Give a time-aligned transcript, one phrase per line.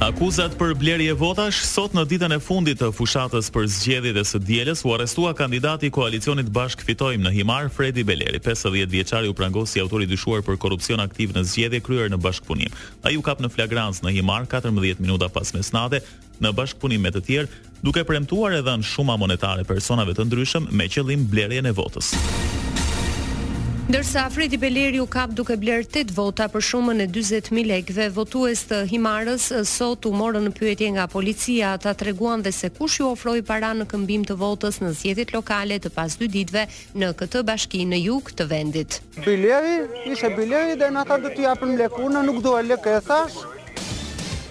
[0.00, 4.38] Akuzat për blerje votash sot në ditën e fundit të fushatës për zgjedhjet e së
[4.40, 9.34] dielës u arrestua kandidati i koalicionit Bashk Fitojmë në Himar Fredi Beleri, 50 vjeçari u
[9.36, 12.72] prangos si i dyshuar për korrupsion aktiv në zgjedhje kryer në bashkpunim.
[13.04, 16.00] Ai u kap në flagrancë në Himar 14 minuta pas mesnatë
[16.40, 17.50] në bashkpunim me të tjerë,
[17.84, 22.14] duke premtuar edhe në shuma monetare personave të ndryshëm me qëllim blerjen e votës.
[23.90, 28.60] Ndërsa Fredi Beleri u kap duke blerë 8 vota për shumën e 40.000 lekve, votues
[28.70, 33.08] të Himarës sot u morën në pyetje nga policia, ata treguan dhe se kush ju
[33.16, 36.64] ofroi para në këmbim të votës në zgjedhjet lokale të pas dy ditëve
[37.02, 39.00] në këtë bashki në jug të vendit.
[39.26, 39.74] Beleri,
[40.14, 43.42] ishte Beleri dhe na do t'i japim lekun, nuk dua lekë, thash,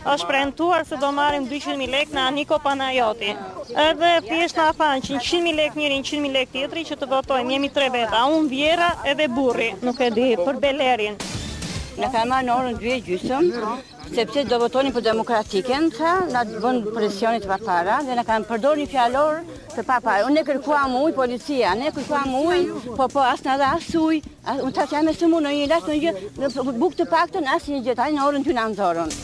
[0.08, 3.34] është prentuar se do marim 200.000 lek në Aniko Panajoti.
[3.70, 7.89] Edhe thjesht në afan 100.000 lek njëri, 100.000 lek tjetëri që të votojmë, jemi tre
[7.94, 11.19] veta, unë vjera edhe burri, nuk e di, për belerin.
[12.00, 13.47] Në ka marë në orën 2 gjysëm,
[14.16, 18.88] sepse do votonin për demokratikën, tha, na bën presionit vartara dhe na kanë përdor një
[18.94, 19.41] fjalor
[19.73, 20.22] të papaj.
[20.30, 24.22] Unë ne kërkuam ujë policia, ne kërkuam ujë, po po as na as ujë.
[24.47, 28.11] Unë ta kemë së mund në një në një buk të paktën as një gjë
[28.16, 29.19] në orën 2 nën dorën.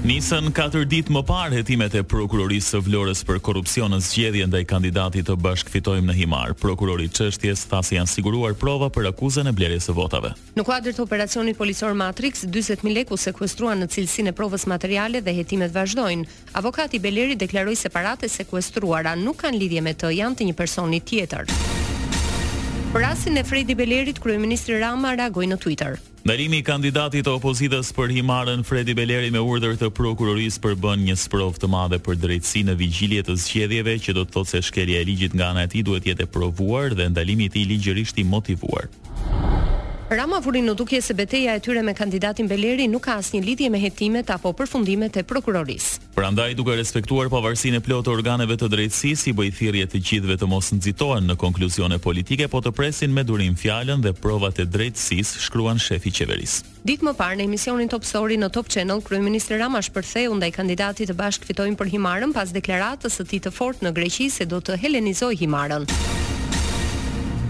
[0.00, 4.62] Nisën katër ditë më parë hetimet e prokurorisë së Florës për korrupsion në zgjedhjen ndaj
[4.70, 6.54] kandidatit të Bashk Fitojmë në Himar.
[6.56, 10.32] Prokurori i çështjes tha se janë siguruar prova për akuzën e blerjes së votave.
[10.56, 15.20] Në kuadër të operacionit policor Matrix 40000 lekë u sekuestruan në cilësinë e provës materiale
[15.20, 16.24] dhe hetimet vazhdojnë.
[16.56, 21.04] Avokati Beleri deklaroi se paratë sekuestruara nuk kanë lidhje me të, janë të një personi
[21.04, 21.52] tjetër.
[22.90, 25.92] Për rastin e Fredi Belerit, kryeministri Rama reagoi në Twitter.
[26.26, 31.14] Ndalimi i kandidatit të opozitës për Himarën Fredi Beleri me urdhër të prokurorisë përbën një
[31.22, 35.04] sprov të madhe për drejtësinë në vigjilje të zgjedhjeve, që do të thotë se shkelja
[35.04, 38.18] e ligjit nga ana e tij duhet të jetë provuar dhe ndalimi i tij ligjërisht
[38.18, 38.90] i motivuar.
[40.10, 43.68] Rama vuri në dukje se beteja e tyre me kandidatin Beleri nuk ka asnjë lidhje
[43.70, 46.00] me hetimet apo përfundimet e prokurorisë.
[46.16, 50.72] Prandaj duke respektuar pavarësinë e plotë organeve të drejtësisë, i bëjthirje të gjithëve të mos
[50.74, 55.78] nxitohen në konkluzione politike, po të presin me durim fjalën dhe provat e drejtësisë, shkruan
[55.78, 56.66] shefi i qeverisë.
[56.90, 61.14] Ditë më parë në emisionin Top Story në Top Channel, kryeministri Rama shpërtheu ndaj kandidatit
[61.14, 64.58] të bashkë fitojnë për Himarën pas deklaratës së tij të fortë në Greqi se do
[64.58, 65.86] të helenizojë Himarën.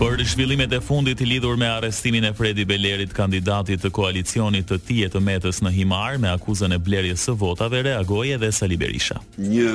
[0.00, 5.08] Për zhvillimet e fundit lidhur me arrestimin e Fredi Belerit, kandidatit të koalicionit të tije
[5.12, 9.18] të metës në Himar me akuzën e blerjes së votave, reagoj edhe Sali Berisha.
[9.36, 9.74] Një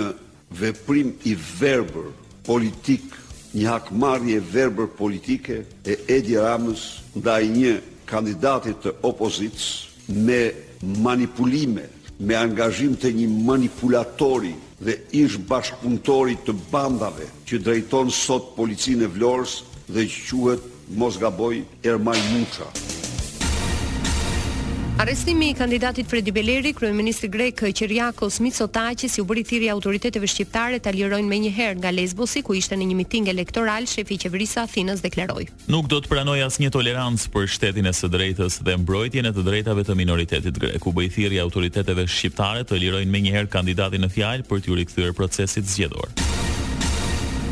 [0.62, 2.08] veprim i verbër
[2.48, 3.04] politik,
[3.54, 6.88] një hakmarje verbër politike e Edi Ramës
[7.22, 7.76] ndaj një
[8.10, 9.68] kandidatit të opozitës
[10.10, 10.42] me
[11.06, 11.86] manipulime,
[12.18, 19.14] me angazhim të një manipulatori dhe ish bashkëpunëtori të bandave që drejton sot policinë e
[19.20, 19.58] Vlorës
[19.90, 20.64] dhe që quhet
[21.02, 22.70] Mosgaboj Ermaj Muça.
[24.96, 30.94] Arrestimi i kandidatit Fredi Beleri, kryeministri grek Kyriakos Mitsotakis, u bëri thirrje autoriteteve shqiptare ta
[30.96, 35.04] lirojnë menjëherë nga Lesbosi ku ishte në një miting elektoral, shefi i qeverisë së Athinës
[35.04, 35.50] deklaroi.
[35.68, 39.46] Nuk do të pranoj asnjë tolerancë për shtetin e së drejtës dhe mbrojtjen e të
[39.50, 40.88] drejtave të minoritetit grek.
[40.88, 45.68] U bëi thirrje autoriteteve shqiptare të lirojnë menjëherë kandidatin në fjalë për të rikthyer procesit
[45.76, 46.16] zgjedhor.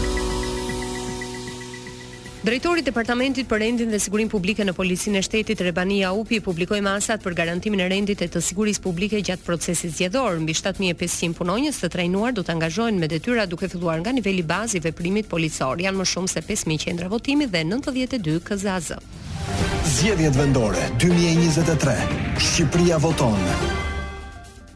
[2.48, 6.78] Drejtori i Departamentit për Rendin dhe Sigurinë Publike në Policinë e Shtetit Rebani Aupi publikoi
[6.80, 10.38] masat për garantimin e rendit e të sigurisë publike gjatë procesit zgjedhor.
[10.46, 14.78] Mbi 7500 punonjës të trajnuar do të angazhohen me detyra duke filluar nga niveli bazë
[14.78, 15.82] i veprimit policor.
[15.84, 18.94] Janë më shumë se 5000 qendra votimi dhe 92 KZAZ.
[19.98, 21.98] Zgjedhjet vendore 2023.
[22.48, 23.36] Shqipëria voton.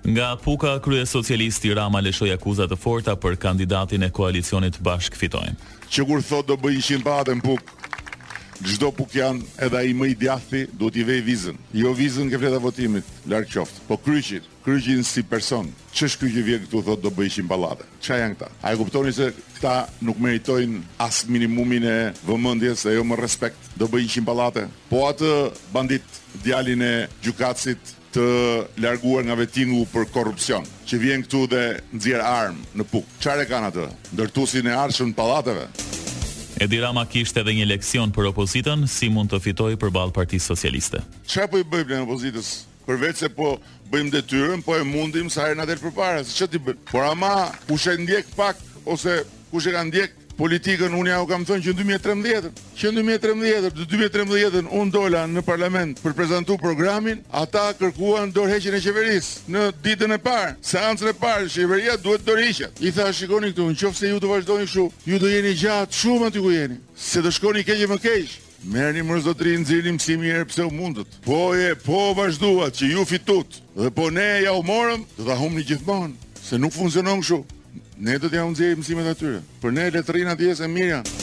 [0.03, 5.55] Nga puka, krye socialisti Rama leshoj akuzat të forta për kandidatin e koalicionit bashk fitojnë.
[5.95, 7.82] Që kur thot do bëjnë shimpate në pukë,
[8.63, 11.57] Gjdo buk janë edhe i më i djathi do t'i vej vizën.
[11.75, 13.81] Jo vizën ke fletë votimit, larkë qoftë.
[13.89, 17.83] Po kryqin kryqin si person, që ky që vjen këtu thot do bëjshin balade.
[18.07, 18.51] Qa janë këta?
[18.63, 19.75] A e kuptoni se këta
[20.07, 24.69] nuk meritojnë as minimumin e vëmëndjes dhe jo më respekt do bëjshin balade?
[24.93, 25.33] Po atë
[25.75, 26.07] bandit
[26.47, 26.95] djalin e
[27.27, 28.29] gjukacit të
[28.85, 31.65] larguar nga vetingu për korupcion, që vjen këtu dhe
[31.97, 33.89] nëzirë armë në puk Qare kanë atë?
[34.15, 35.67] Ndërtusin e arshën të pallateve.
[36.63, 41.01] Edi Rama kishte edhe një leksion për opozitën si mund të për përballë Partisë Socialiste.
[41.27, 42.51] Çfarë po i bëjmë ne opozitës?
[42.87, 43.57] Përveç se po
[43.91, 46.77] bëjmë detyrën, po e mundim sa herë na del përpara, si ç'ti bën.
[46.93, 51.27] Por ama kush e ndjek pak ose kush e ka ndjek politikën unë ja u
[51.31, 56.17] kam thënë që në 2013, që në 2013, në 2013 unë dola në parlament për
[56.19, 61.95] prezentu programin, ata kërkuan dorëheqin e qeveris në ditën e parë, seancën e parë, qeveria
[62.03, 62.83] duhet dorëheqet.
[62.83, 66.01] I tha shikoni këtu, në qofë se ju të vazhdojnë shu, ju të jeni gjatë
[66.01, 66.81] shumë aty ku jeni,
[67.13, 68.43] se të shkoni keqe më keqë.
[68.75, 71.19] Merni më zotrin, një mësimi e pse u mundët.
[71.27, 75.39] Po e po vazhduat që ju fitut dhe po ne ja u morëm, do ta
[75.39, 77.45] humni gjithmonë se nuk funksionon kështu.
[77.97, 81.22] Ne do t'ja unë zjejë mësimet atyre Për ne e letërin atyjes e mirë janë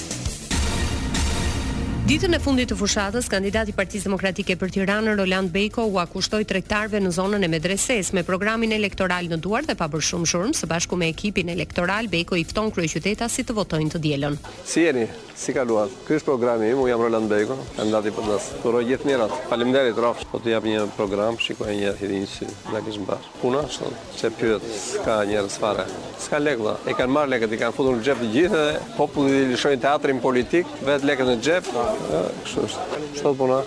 [2.09, 6.39] Ditën e fundit të fushatës, kandidati i Partisë Demokratike për Tiranën Roland Beko u akushtoi
[6.49, 10.55] tregtarëve në zonën e medreses me programin elektoral në duar dhe pa bërë shumë shurm
[10.57, 14.39] së bashku me ekipin elektoral Beko i fton kryeqytetasit të votojnë të dielën.
[14.65, 15.05] Si jeni?
[15.39, 15.93] Si kaluat?
[16.07, 18.57] Ky është programi im, unë jam Roland Beko, kandidati për dasë.
[18.63, 19.37] Turoj gjithë mirat.
[19.53, 23.21] Faleminderit rrafsh, po të jap një program, shikoj një herë hidhin si na kish mbar.
[23.39, 24.65] Puna është, çe pyet,
[25.05, 25.85] ka njerëz fare.
[26.19, 26.81] S'ka lekë valla.
[26.91, 29.83] E kanë marr lekët, i kanë futur në xhep të gjithë dhe populli i lëshojnë
[29.87, 31.71] teatrin politik, vetë lekët në xhep.
[32.07, 33.05] Kështë është.
[33.17, 33.59] Çfarë puna?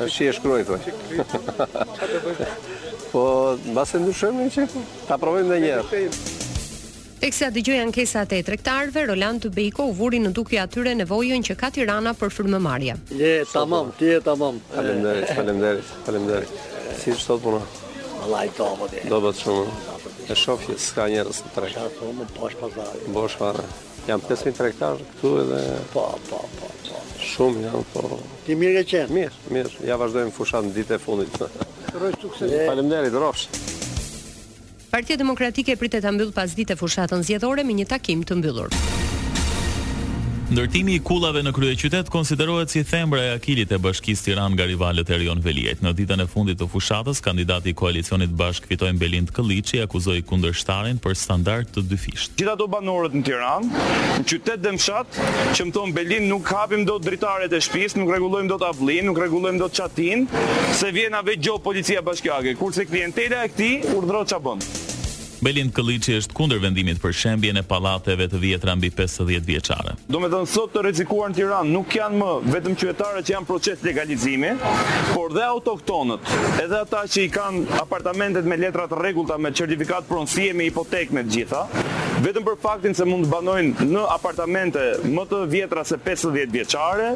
[0.00, 0.84] E Si e shkruaj thoj.
[3.12, 3.22] po,
[3.68, 4.66] mbase ndryshojmë Në që
[5.08, 7.50] Ta provojmë edhe një herë.
[7.68, 11.70] në kesa të e trektarve Roland Tubeiko u vuri në dukje atyre nevojën që ka
[11.74, 12.30] Tirana për
[12.60, 14.60] marja Je tamam, ti je tamam.
[14.74, 16.48] Faleminderit, faleminderit, faleminderit.
[17.02, 17.60] Si është sot puna?
[18.22, 19.06] Vallai dobë.
[19.08, 19.66] Dobë shumë.
[20.30, 21.70] E shofje, s'ka njerës në trekë.
[21.88, 23.06] Shka më bosh pazari.
[23.16, 23.72] Bosh pazari.
[24.08, 25.62] Jam 5.000 trektar këtu edhe...
[25.94, 26.68] Po, po, po.
[27.30, 28.18] Shumë janë, po.
[28.46, 29.14] Ti mirë e qenë?
[29.14, 29.74] Mirë, mirë.
[29.88, 31.38] Ja vazhdojmë fushat në ditë e fundit.
[32.00, 32.54] Rojë sukses.
[32.66, 33.48] Faleminderit, rrofsh.
[34.90, 38.80] Partia Demokratike pritet ta mbyll pasdite fushatën zgjedhore me një takim të mbyllur.
[40.50, 45.12] Ndërtimi i kullave në kryeqytet konsiderohet si thembra e akilit e Bashkisë Tiranë nga rivalet
[45.14, 45.78] e Rion Veliet.
[45.84, 50.98] Në ditën e fundit të fushatës, kandidati i koalicionit Bashk fitoi Belind Kolliçi akuzoi kundërshtarin
[51.04, 52.34] për standard të dyfisht.
[52.34, 53.86] Gjithë ato banorët në Tiranë,
[54.16, 55.22] në qytet dhe në fshat,
[55.62, 59.78] thonë Belind nuk hapim dot dritaret e shtëpisë, nuk rregullojmë dot avllin, nuk rregullojmë dot
[59.78, 60.26] çatin,
[60.80, 64.70] se vjen avë gjo policia bashkiake, kurse klientela e këtij urdhëron çabon.
[65.40, 69.94] Belin Kolliçi është kundër vendimit për shembjen e pallateve të vjetra mbi 50 vjeçare.
[70.12, 74.52] Domethënë sot të rrezikuar në Tiranë nuk janë më vetëm qytetarët që janë proces legalizimi,
[75.14, 76.28] por dhe autoktonët,
[76.60, 81.16] edhe ata që i kanë apartamentet me letra të rregullta me certifikat pronësie me hipotekë
[81.18, 81.64] me të gjitha,
[82.20, 87.08] vetëm për faktin se mund të banojnë në apartamente më të vjetra se 50 vjeqare,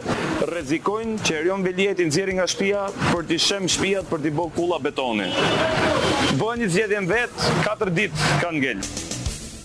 [0.52, 4.80] rezikojnë që erion veljetin zjeri nga shpia për të shem shpia për të bo kula
[4.86, 5.28] betoni.
[6.40, 9.03] Bojnë një zgjedhje vetë, 4 ditë kanë gëllë.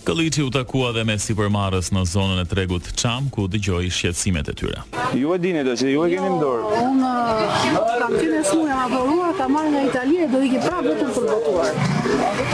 [0.09, 4.53] Kalliçi u takua dhe me sipërmarrës në zonën e tregut Çam, ku dëgjoi shqetësimet e
[4.57, 4.79] tyre.
[5.13, 6.79] Ju e dini do se ju e keni jo, në dorë.
[6.85, 8.39] Unë uh, kam qenë
[8.71, 11.77] jam avorua, ta marr nga Italia do ikë prapë vetëm për votuar.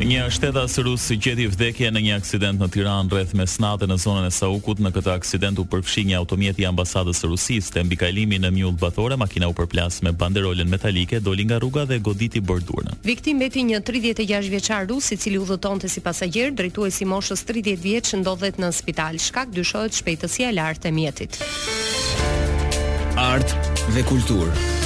[0.00, 4.30] Një shtetas rus gjeti vdekje në një aksident në Tiranë rreth snate në zonën e
[4.32, 4.78] Saukut.
[4.80, 8.78] Në këtë aksident u përfshi një automjet i ambasadës së Rusisë te mbikajlimi në mjull
[8.80, 9.18] Bathore.
[9.20, 12.96] Makina u përplas me banderolën metalike, doli nga rruga dhe goditi bordurën.
[13.04, 17.76] Viktim mbeti një 36 vjeçar rus i cili udhëtonte si pasagjer, e si moshës 30
[17.84, 19.18] vjeç, ndodhet në spital.
[19.20, 21.42] Shkak dyshohet shpejtësia e lartë e mjetit.
[23.20, 23.52] Art
[23.92, 24.80] dhe kulturë.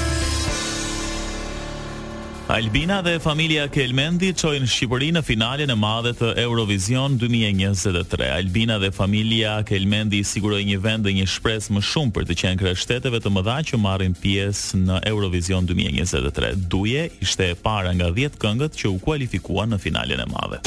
[2.52, 8.26] Albina dhe familia Kelmendi çojnë Shqipërinë në finalen e madhe të Eurovision 2023.
[8.34, 12.60] Albina dhe familia Kelmendi sigurojnë një vend dhe një shpresë më shumë për të qenë
[12.60, 16.52] krahas shteteve të mëdha që marrin pjesë në Eurovision 2023.
[16.76, 20.60] Duje ishte e para nga 10 këngët që u kualifikuan në finalen e madhe.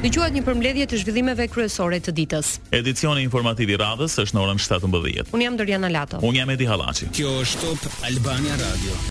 [0.00, 2.54] Dëgjuat një përmbledhje të zhvillimeve kryesore të ditës.
[2.78, 5.26] Edicioni informativ i radhës është në orën 17:00.
[5.36, 6.22] Un jam Doriana Lato.
[6.24, 7.10] Un jam Edi Hallaçi.
[7.12, 9.00] Kjo është Top Albania Radio.